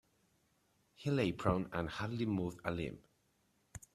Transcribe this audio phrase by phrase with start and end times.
[0.95, 3.03] He lay prone and hardly moved a limb.